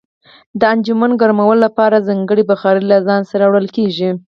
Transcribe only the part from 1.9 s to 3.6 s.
ځانګړي بخارۍ له ځان سره